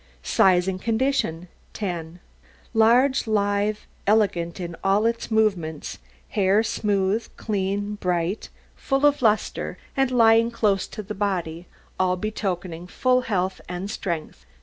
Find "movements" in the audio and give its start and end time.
5.29-5.99